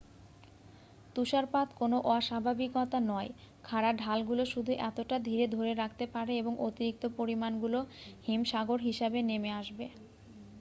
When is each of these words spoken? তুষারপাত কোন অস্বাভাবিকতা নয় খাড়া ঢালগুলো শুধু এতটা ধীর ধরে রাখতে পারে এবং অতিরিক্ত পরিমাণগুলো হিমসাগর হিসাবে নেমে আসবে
তুষারপাত 1.15 1.67
কোন 1.75 1.91
অস্বাভাবিকতা 2.11 2.99
নয় 3.09 3.29
খাড়া 3.63 3.91
ঢালগুলো 3.95 4.43
শুধু 4.53 4.71
এতটা 4.81 5.15
ধীর 5.27 5.41
ধরে 5.55 5.71
রাখতে 5.75 6.05
পারে 6.13 6.33
এবং 6.41 6.53
অতিরিক্ত 6.67 7.03
পরিমাণগুলো 7.17 7.79
হিমসাগর 8.25 8.79
হিসাবে 8.87 9.19
নেমে 9.29 9.51
আসবে 9.59 9.85